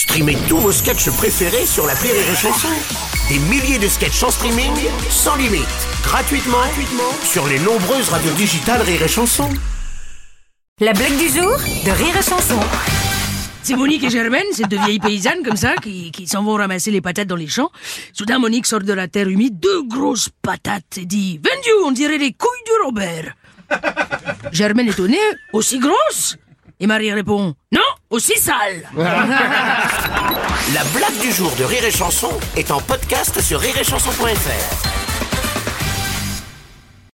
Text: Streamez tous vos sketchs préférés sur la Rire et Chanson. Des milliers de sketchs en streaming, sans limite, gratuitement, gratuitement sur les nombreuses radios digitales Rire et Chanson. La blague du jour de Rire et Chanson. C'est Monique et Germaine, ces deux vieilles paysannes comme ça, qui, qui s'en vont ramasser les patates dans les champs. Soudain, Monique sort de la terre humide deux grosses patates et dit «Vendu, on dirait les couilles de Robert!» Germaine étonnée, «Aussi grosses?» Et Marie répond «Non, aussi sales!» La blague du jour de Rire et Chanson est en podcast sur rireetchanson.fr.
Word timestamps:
Streamez 0.00 0.38
tous 0.48 0.56
vos 0.56 0.72
sketchs 0.72 1.10
préférés 1.10 1.66
sur 1.66 1.86
la 1.86 1.92
Rire 1.92 2.14
et 2.14 2.34
Chanson. 2.34 2.68
Des 3.28 3.38
milliers 3.38 3.78
de 3.78 3.86
sketchs 3.86 4.22
en 4.22 4.30
streaming, 4.30 4.72
sans 5.10 5.36
limite, 5.36 5.66
gratuitement, 6.02 6.56
gratuitement 6.56 7.12
sur 7.22 7.46
les 7.46 7.58
nombreuses 7.58 8.08
radios 8.08 8.32
digitales 8.32 8.80
Rire 8.80 9.02
et 9.02 9.08
Chanson. 9.08 9.50
La 10.80 10.94
blague 10.94 11.18
du 11.18 11.28
jour 11.28 11.54
de 11.84 11.90
Rire 11.90 12.16
et 12.18 12.22
Chanson. 12.22 12.58
C'est 13.62 13.76
Monique 13.76 14.02
et 14.02 14.08
Germaine, 14.08 14.46
ces 14.54 14.64
deux 14.64 14.78
vieilles 14.78 15.00
paysannes 15.00 15.42
comme 15.44 15.58
ça, 15.58 15.76
qui, 15.76 16.10
qui 16.12 16.26
s'en 16.26 16.44
vont 16.44 16.54
ramasser 16.54 16.90
les 16.90 17.02
patates 17.02 17.28
dans 17.28 17.36
les 17.36 17.46
champs. 17.46 17.70
Soudain, 18.14 18.38
Monique 18.38 18.64
sort 18.64 18.80
de 18.80 18.94
la 18.94 19.06
terre 19.06 19.28
humide 19.28 19.60
deux 19.60 19.82
grosses 19.82 20.30
patates 20.40 20.96
et 20.96 21.04
dit 21.04 21.38
«Vendu, 21.44 21.68
on 21.84 21.92
dirait 21.92 22.16
les 22.16 22.32
couilles 22.32 22.48
de 22.66 22.84
Robert!» 22.86 23.34
Germaine 24.52 24.88
étonnée, 24.88 25.18
«Aussi 25.52 25.78
grosses?» 25.78 26.38
Et 26.82 26.86
Marie 26.86 27.12
répond 27.12 27.54
«Non, 27.72 27.80
aussi 28.08 28.38
sales!» 28.38 28.88
La 28.96 30.84
blague 30.94 31.18
du 31.20 31.30
jour 31.30 31.52
de 31.58 31.64
Rire 31.64 31.84
et 31.84 31.90
Chanson 31.90 32.30
est 32.56 32.70
en 32.70 32.80
podcast 32.80 33.38
sur 33.42 33.60
rireetchanson.fr. 33.60 34.89